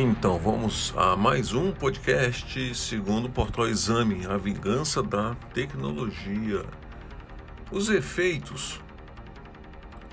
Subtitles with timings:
[0.00, 6.64] Então vamos a mais um podcast segundo o Portal Exame, a vingança da tecnologia.
[7.72, 8.80] Os efeitos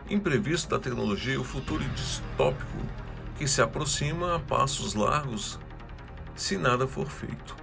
[0.10, 2.80] imprevistos da tecnologia e o futuro distópico
[3.38, 5.60] que se aproxima a passos largos
[6.36, 7.56] se nada for feito.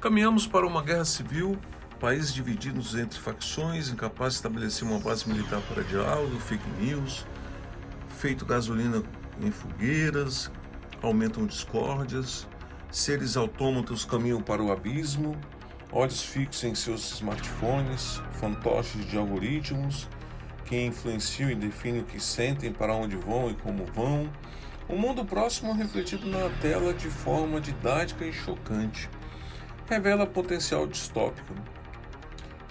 [0.00, 1.56] Caminhamos para uma guerra civil,
[2.00, 7.24] países divididos entre facções, incapazes de estabelecer uma base militar para diálogo, fake news,
[8.18, 9.00] feito gasolina
[9.40, 10.50] em fogueiras,
[11.02, 12.46] aumentam discórdias,
[12.90, 15.36] seres autômatos caminham para o abismo,
[15.92, 20.08] olhos fixos em seus smartphones, fantoches de algoritmos
[20.64, 24.28] que influenciam e definem o que sentem, para onde vão e como vão.
[24.88, 29.08] O mundo próximo refletido na tela de forma didática e chocante.
[29.88, 31.54] Revela potencial distópico.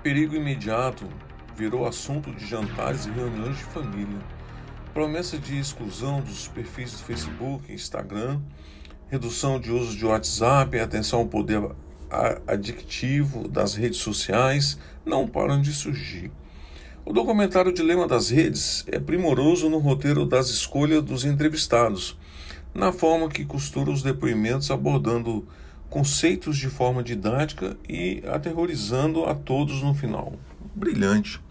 [0.04, 1.08] Perigo imediato
[1.56, 4.35] virou assunto de jantares e reuniões de família
[4.96, 8.40] promessa de exclusão dos perfis do Facebook e Instagram,
[9.10, 11.70] redução de uso de WhatsApp, atenção ao poder
[12.48, 16.32] adictivo das redes sociais não param de surgir.
[17.04, 22.18] O documentário Dilema das Redes é primoroso no roteiro das escolhas dos entrevistados,
[22.74, 25.46] na forma que costura os depoimentos abordando
[25.90, 30.40] conceitos de forma didática e aterrorizando a todos no final.
[30.74, 31.42] Brilhante.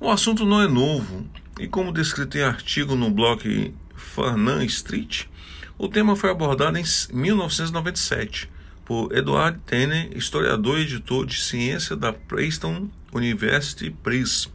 [0.00, 1.24] O assunto não é novo,
[1.58, 5.26] e como descrito em artigo no blog Farnan Street,
[5.78, 8.50] o tema foi abordado em 1997
[8.84, 14.52] por Edward Tenney, historiador e editor de ciência da Princeton University Press,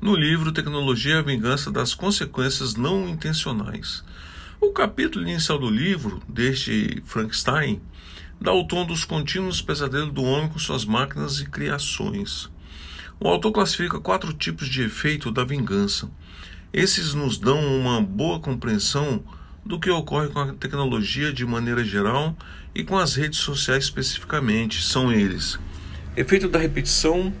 [0.00, 4.02] no livro Tecnologia e a Vingança das Consequências Não Intencionais.
[4.60, 7.80] O capítulo inicial do livro, deste Frankenstein,
[8.40, 12.50] dá o tom dos contínuos pesadelos do homem com suas máquinas e criações.
[13.20, 16.10] O autor classifica quatro tipos de efeito da vingança.
[16.72, 19.22] Esses nos dão uma boa compreensão
[19.64, 22.36] do que ocorre com a tecnologia de maneira geral
[22.74, 24.82] e com as redes sociais especificamente.
[24.82, 25.58] São eles:
[26.16, 27.32] efeito da repetição,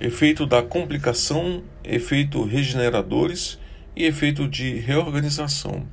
[0.00, 3.58] efeito da complicação, efeito regeneradores
[3.96, 5.86] e efeito de reorganização.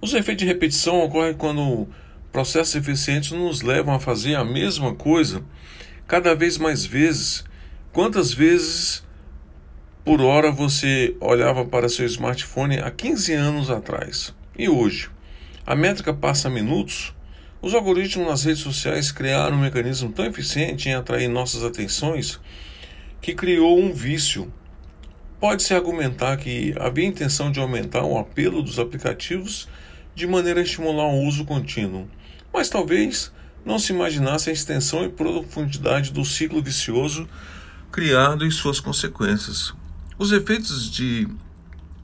[0.00, 1.88] Os efeitos de repetição ocorrem quando
[2.30, 5.42] processos eficientes nos levam a fazer a mesma coisa
[6.06, 7.44] cada vez mais vezes
[7.90, 9.02] Quantas vezes
[10.04, 14.34] por hora você olhava para seu smartphone há 15 anos atrás?
[14.58, 15.10] E hoje?
[15.66, 17.14] A métrica passa minutos?
[17.62, 22.38] Os algoritmos nas redes sociais criaram um mecanismo tão eficiente em atrair nossas atenções
[23.22, 24.52] que criou um vício.
[25.40, 29.66] Pode-se argumentar que havia intenção de aumentar o apelo dos aplicativos
[30.14, 32.06] de maneira a estimular o uso contínuo,
[32.52, 33.32] mas talvez
[33.64, 37.26] não se imaginasse a extensão e profundidade do ciclo vicioso
[37.90, 39.74] criado e suas consequências.
[40.18, 41.28] Os efeitos de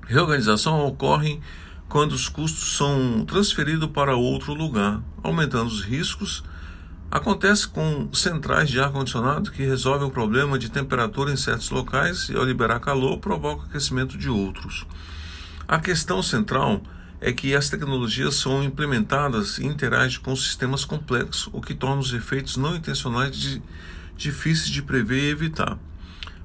[0.06, 1.40] reorganização ocorrem
[1.88, 6.42] quando os custos são transferidos para outro lugar, aumentando os riscos.
[7.10, 12.36] Acontece com centrais de ar-condicionado que resolvem o problema de temperatura em certos locais e,
[12.36, 14.86] ao liberar calor, provoca aquecimento de outros.
[15.68, 16.82] A questão central
[17.20, 22.12] é que as tecnologias são implementadas e interagem com sistemas complexos, o que torna os
[22.12, 23.62] efeitos não intencionais de
[24.16, 25.78] difíceis de prever e evitar.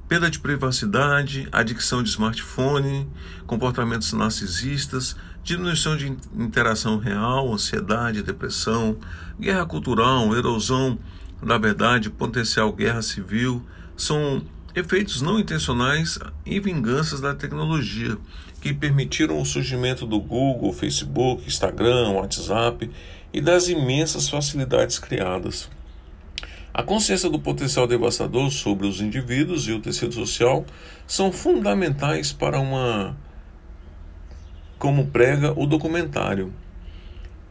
[0.08, 3.08] Perda de privacidade, adicção de smartphone,
[3.46, 8.98] comportamentos narcisistas, diminuição de interação real, ansiedade, depressão,
[9.40, 10.98] guerra cultural, erosão
[11.42, 14.42] da verdade, potencial guerra civil, são
[14.76, 18.18] efeitos não intencionais e vinganças da tecnologia
[18.62, 22.90] que permitiram o surgimento do Google, Facebook, Instagram, WhatsApp
[23.34, 25.70] e das imensas facilidades criadas.
[26.74, 30.66] A consciência do potencial devastador sobre os indivíduos e o tecido social
[31.08, 33.18] são fundamentais para uma
[34.78, 36.54] como prega o documentário.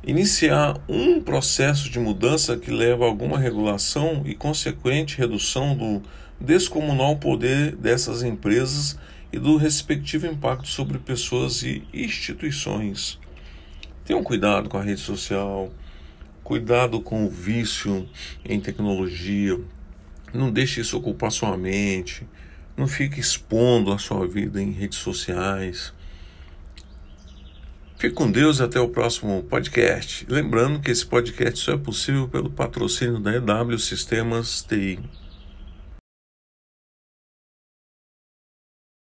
[0.07, 6.01] Iniciar um processo de mudança que leva a alguma regulação e consequente redução do
[6.41, 8.97] descomunal poder dessas empresas
[9.33, 13.19] e do respectivo impacto sobre pessoas e instituições.
[14.05, 15.71] Tenham cuidado com a rede social,
[16.49, 18.09] cuidado com o vício
[18.43, 19.61] em tecnologia,
[20.33, 22.27] Não deixe isso ocupar sua mente.
[22.75, 25.93] Não fique expondo a sua vida em redes sociais.
[27.99, 30.25] Fique com Deus até o próximo podcast.
[30.27, 34.99] Lembrando que esse podcast só é possível pelo patrocínio da EW Sistemas TI.